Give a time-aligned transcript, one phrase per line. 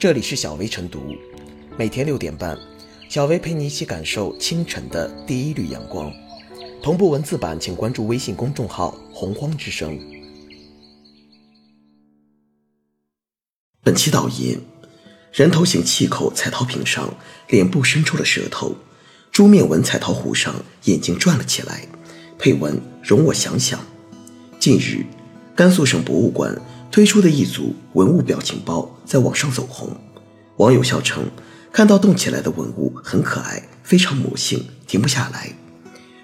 [0.00, 1.14] 这里是小薇晨读，
[1.76, 2.58] 每天六点半，
[3.10, 6.10] 小薇陪你一起感受清晨的第一缕阳光。
[6.82, 10.00] 同步文字版，请关注微信公众号“洪荒之声”。
[13.84, 14.58] 本期导言：
[15.34, 17.14] 人头形气口彩陶瓶上，
[17.48, 18.70] 脸部伸出了舌头；
[19.30, 21.86] 猪面纹彩陶壶上，眼睛转了起来。
[22.38, 23.78] 配文：容我想想。
[24.58, 25.04] 近日，
[25.54, 26.58] 甘肃省博物馆
[26.90, 29.96] 推出的一组文物表情包在网上走红，
[30.56, 31.24] 网友笑称
[31.72, 35.52] 看到动起来的文物很可爱，非常魔性，停不下来。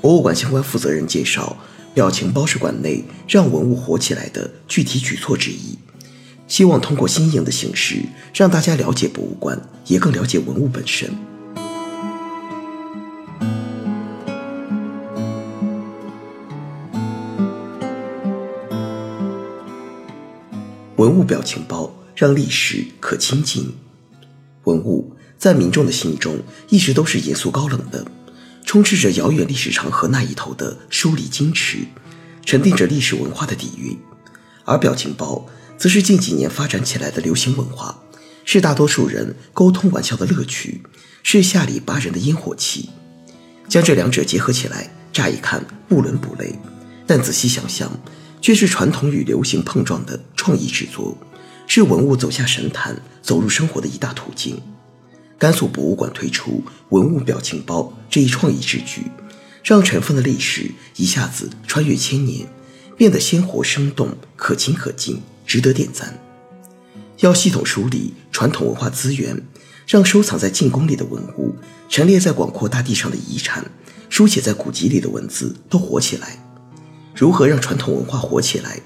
[0.00, 1.56] 博物馆相关负责人介绍，
[1.94, 5.78] 表情包是馆内让文物活起来的具体举措之一，
[6.46, 7.96] 希望通过新颖的形式
[8.34, 11.10] 让大家了解博物馆，也更了解文物本身。
[21.00, 23.72] 文物表情包让历史可亲近。
[24.64, 26.38] 文物在民众的心中
[26.68, 28.04] 一直都是严肃高冷的，
[28.66, 31.78] 充斥着遥远历史长河那一头的疏离矜持，
[32.44, 33.98] 沉淀着历史文化的底蕴。
[34.66, 35.46] 而表情包
[35.78, 38.02] 则是近几年发展起来的流行文化，
[38.44, 40.82] 是大多数人沟通玩笑的乐趣，
[41.22, 42.90] 是下里巴人的烟火气。
[43.70, 46.58] 将这两者结合起来，乍一看不伦不类，
[47.06, 47.90] 但仔细想想。
[48.40, 51.16] 却是传统与流行碰撞的创意制作，
[51.66, 54.60] 是文物走下神坛、走入生活的一大途径。
[55.38, 59.10] 甘肃博物馆推出文物表情包这一创意之举，
[59.64, 62.46] 让尘封的历史一下子穿越千年，
[62.96, 66.18] 变得鲜活生动、可亲可敬，值得点赞。
[67.20, 69.42] 要系统梳理传统文化资源，
[69.86, 71.54] 让收藏在进宫里的文物、
[71.88, 73.64] 陈列在广阔大地上的遗产、
[74.08, 76.49] 书写在古籍里的文字都活起来。
[77.14, 78.80] 如何让传统文化活起来，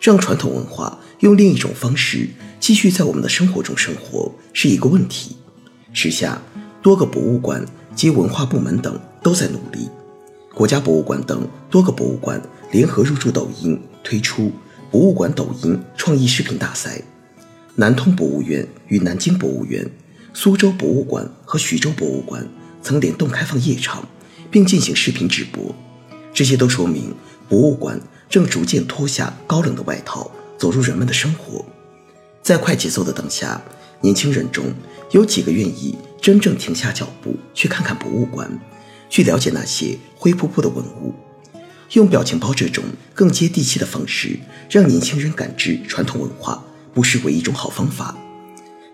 [0.00, 5.36] 让传统文化用另一种方式继续在我们的生活中生活，是一个问题。
[5.92, 6.40] 时下，
[6.82, 9.88] 多个博物馆及文化部门等都在努力。
[10.54, 12.40] 国家博物馆等多个博物馆
[12.72, 14.50] 联合入驻抖音，推出
[14.90, 17.00] “博物馆抖音创意视频大赛”。
[17.76, 19.86] 南通博物院与南京博物院、
[20.32, 22.48] 苏州博物馆和徐州博物馆
[22.82, 24.08] 曾联动开放夜场，
[24.50, 25.74] 并进行视频直播。
[26.32, 27.14] 这些都说明。
[27.48, 31.64] 博物馆正逐渐脱下高冷的外套，走入人们的生活。
[32.42, 33.60] 在快节奏的当下，
[34.00, 34.64] 年轻人中
[35.10, 38.50] 有几个愿意真正停下脚步去看看博物馆，
[39.08, 41.14] 去了解那些灰扑扑的文物？
[41.92, 42.82] 用表情包这种
[43.14, 46.62] 更接地气的方式，让年轻人感知传统文化，
[46.92, 48.16] 不失为一种好方法。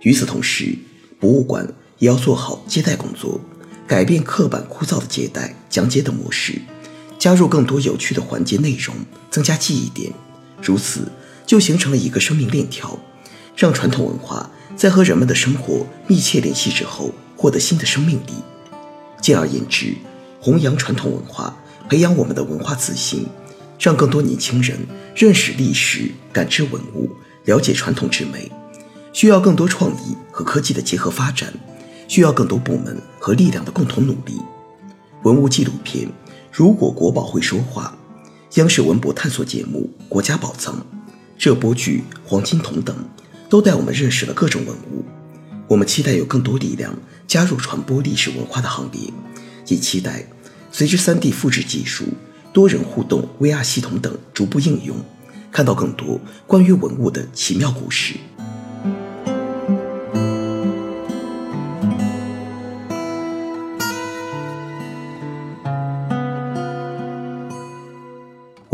[0.03, 0.77] 与此同时，
[1.19, 1.67] 博物馆
[1.99, 3.41] 也要做好接待工作，
[3.87, 6.61] 改变刻板枯燥的接待讲解的模式。
[7.23, 8.97] 加入更多有趣的环节内容，
[9.31, 10.13] 增加记忆点，
[10.61, 11.07] 如此
[11.47, 12.99] 就形成了一个生命链条，
[13.57, 18.33] 让传统文化在和人们的生活密切联系之后，获得新的生命力。
[19.21, 19.95] 简而言之，
[20.41, 21.57] 弘扬传统文化，
[21.89, 23.25] 培养我们的文化自信，
[23.79, 24.77] 让更多年轻人
[25.15, 27.09] 认识历史、感知文物、
[27.45, 28.51] 了解传统之美，
[29.13, 31.55] 需要更多创意和科技的结合发展，
[32.09, 34.41] 需要更多部门和力量的共同努力。
[35.23, 36.09] 文物纪录片。
[36.55, 37.97] 如果国宝会说话，
[38.57, 40.75] 央视文博探索节目《国家宝藏》，
[41.39, 42.95] 热播剧《黄金瞳》等，
[43.49, 45.03] 都带我们认识了各种文物。
[45.67, 46.95] 我们期待有更多力量
[47.27, 49.01] 加入传播历史文化的行列，
[49.69, 50.27] 也期待
[50.71, 52.05] 随着 3D 复制技术、
[52.53, 54.95] 多人互动 VR 系统等逐步应用，
[55.51, 58.17] 看到更多关于文物的奇妙故事。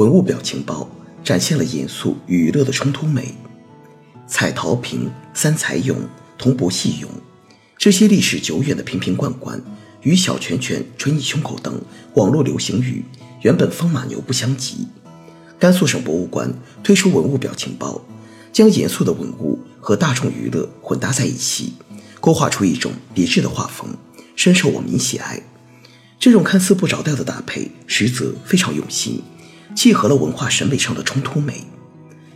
[0.09, 0.89] 文物表情包
[1.23, 3.35] 展现了严肃与娱乐的冲突美，
[4.27, 5.97] 彩陶瓶、三彩俑、
[6.39, 7.09] 铜箔细俑，
[7.77, 9.63] 这些历史久远的瓶瓶罐罐
[10.01, 11.79] 与“小拳拳捶你胸口”等
[12.15, 13.05] 网络流行语
[13.43, 14.89] 原本风马牛不相及。
[15.59, 16.51] 甘肃省博物馆
[16.83, 18.01] 推出文物表情包，
[18.51, 21.75] 将严肃的文物和大众娱乐混搭在一起，
[22.19, 23.95] 勾画出一种别致的画风，
[24.35, 25.43] 深受网民喜爱。
[26.19, 29.23] 这种看似不着调的搭配，实则非常用心。
[29.79, 31.63] 契合了文化审美上的冲突美，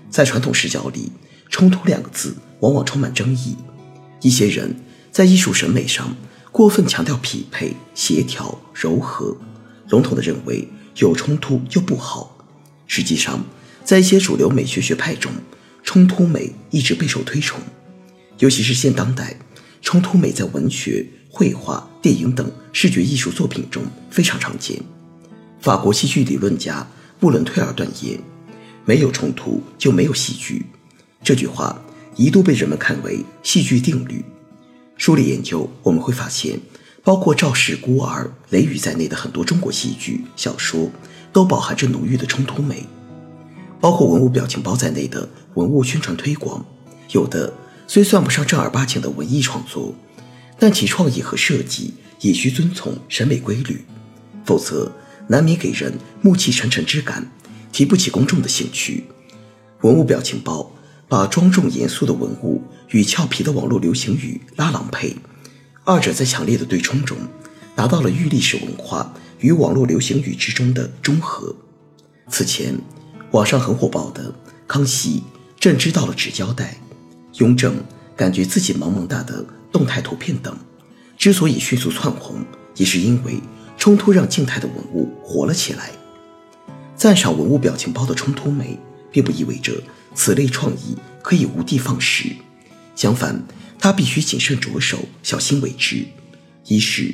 [0.09, 1.11] 在传统视角里
[1.51, 3.57] ，“冲突”两个字往往充满争议。
[4.21, 4.77] 一些人
[5.11, 6.17] 在艺术审美上
[6.53, 9.37] 过分强调匹配、协调、柔和，
[9.89, 10.69] 笼统地认为
[10.99, 12.47] 有冲突就不好。
[12.87, 13.45] 实际上，
[13.85, 15.33] 在一些主流美学学派中，
[15.83, 17.61] 冲突美一直备受推崇，
[18.39, 19.35] 尤其是现当代，
[19.81, 24.81] 冲突美在文学、绘画、电影等视觉艺术作品中非常常见。
[25.61, 26.87] 法国戏剧理论家。
[27.23, 28.19] 布伦退尔断言
[28.85, 30.67] ：“没有冲突就没有戏剧。”
[31.23, 31.81] 这句话
[32.17, 34.25] 一度被人们看为戏剧定律。
[34.97, 36.59] 梳理研究，我们会发现，
[37.05, 40.91] 包括《赵氏孤儿》《雷雨》在内的很多中国戏剧、小说，
[41.33, 42.85] 都饱含着浓郁的冲突美。
[43.81, 46.67] 包括文物表情包在内的文物宣传推广，
[47.13, 47.55] 有的
[47.87, 49.95] 虽算不上正儿八经的文艺创作，
[50.59, 53.85] 但其创意和设计也需遵从审美规律，
[54.45, 54.91] 否则
[55.33, 57.27] 难免给人暮气沉沉之感，
[57.73, 59.05] 提不起公众的兴趣。
[59.81, 60.71] 文物表情包
[61.09, 65.17] 把庄重严肃的文物与俏皮的网络流行语拉郎配，
[65.85, 67.17] 二者在强烈的对冲中，
[67.75, 71.57] 达到了寓历史文化与网络流行语之中的中和。
[72.29, 72.79] 此前。
[73.31, 74.31] 网上很火爆的
[74.69, 75.23] 康熙
[75.59, 76.77] 朕知道了只交代，
[77.39, 77.75] 雍正
[78.15, 79.43] 感觉自己萌萌哒的
[79.73, 80.55] 动态图片等，
[81.17, 82.45] 之所以迅速窜红，
[82.77, 83.41] 也是因为
[83.83, 85.91] 冲突让静态的文物活了起来。
[86.95, 88.79] 赞赏文物表情包的冲突美，
[89.11, 89.73] 并不意味着
[90.15, 92.37] 此类创意可以无的放矢，
[92.95, 93.45] 相反，
[93.81, 96.07] 它必须谨慎着手，小心为之。
[96.69, 97.13] 一是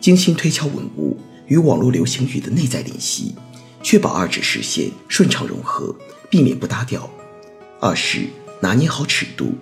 [0.00, 1.16] 精心推敲文物
[1.46, 3.36] 与网络流行语的内在联系。
[3.84, 5.94] 确保二者实现顺畅融合，
[6.28, 7.08] 避免不搭调；
[7.78, 8.26] 二是
[8.60, 9.54] 拿捏好尺度，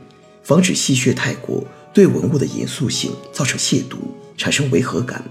[0.42, 1.62] 防止戏谑太过，
[1.92, 3.98] 对文物的严肃性造成亵渎，
[4.38, 5.22] 产生违和感。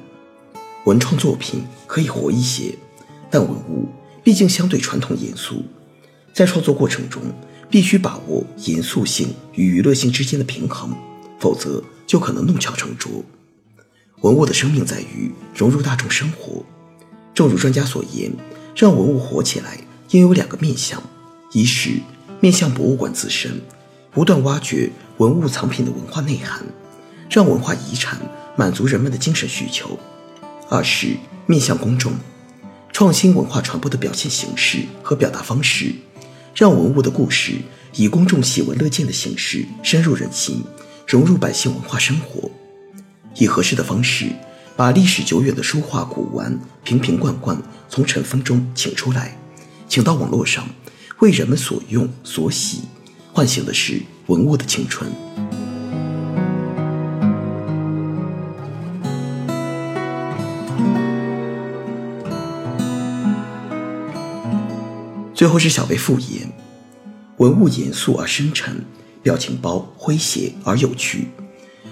[0.86, 2.76] 文创作品可以活一些，
[3.30, 3.88] 但文物
[4.24, 5.64] 毕竟相对传统严肃，
[6.34, 7.22] 在创作过程中
[7.70, 10.96] 必须把握严肃性与娱乐性之间的平衡，
[11.40, 13.24] 否则就可能弄巧成拙。
[14.22, 16.64] 文物的生命在于融入大众生活，
[17.34, 18.32] 正如专家所言。
[18.76, 19.80] 让文物活起来，
[20.10, 21.02] 应有两个面向：
[21.54, 21.92] 一是
[22.42, 23.62] 面向博物馆自身，
[24.12, 26.66] 不断挖掘文物藏品的文化内涵，
[27.30, 28.20] 让文化遗产
[28.58, 29.98] 满足人们的精神需求；
[30.70, 31.16] 二是
[31.46, 32.14] 面向公众，
[32.92, 35.94] 创新文化传播的表现形式和表达方式，
[36.56, 37.54] 让文物的故事
[37.94, 40.64] 以公众喜闻乐见的形式深入人心，
[41.08, 42.50] 融入百姓文化生活，
[43.36, 44.28] 以合适的方式。
[44.78, 47.58] 把历史久远的书画古玩瓶瓶罐罐
[47.88, 49.38] 从尘封中请出来，
[49.88, 50.68] 请到网络上，
[51.20, 52.82] 为人们所用所喜，
[53.32, 55.10] 唤醒的是文物的青春。
[65.36, 66.52] 最后是小贝复言：
[67.38, 68.84] 文物严肃而深沉，
[69.22, 71.28] 表情包诙谐而有趣。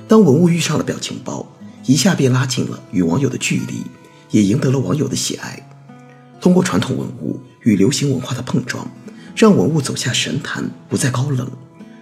[0.08, 1.46] 当文物遇上了表情包。
[1.86, 3.84] 一下便拉近了与网友的距离，
[4.32, 5.70] 也赢得了网友的喜爱。
[6.40, 8.90] 通过传统文物与流行文化的碰撞，
[9.36, 11.52] 让文物走下神坛，不再高冷。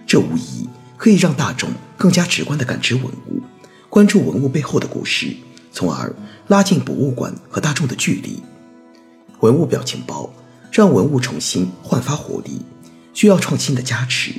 [0.06, 1.68] 这无疑可以让大众
[1.98, 3.42] 更加直观地感知文物，
[3.88, 5.34] 关注文物背后的故事，
[5.72, 6.14] 从而
[6.46, 8.40] 拉近博物馆和大众的距离。
[9.40, 10.32] 文物表情包
[10.72, 12.62] 让文物重新焕发活力，
[13.12, 14.32] 需要创新的加持。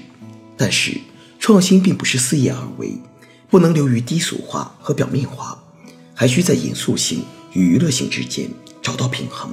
[0.57, 0.99] 但是，
[1.39, 2.97] 创新并不是肆意而为。
[3.49, 5.63] 不能流于低俗化和表面化，
[6.15, 8.49] 还需在严肃性与娱乐性之间
[8.81, 9.51] 找到平衡。